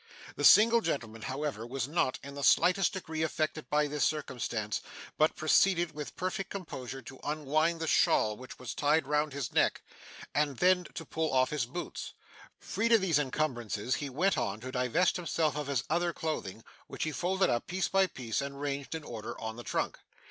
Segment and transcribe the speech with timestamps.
[0.35, 4.81] The single gentleman, however, was not in the slightest degree affected by this circumstance,
[5.15, 9.83] but proceeded with perfect composure to unwind the shawl which was tied round his neck,
[10.33, 12.13] and then to pull off his boots.
[12.57, 17.03] Freed of these encumbrances, he went on to divest himself of his other clothing, which
[17.03, 19.99] he folded up, piece by piece, and ranged in order on the trunk.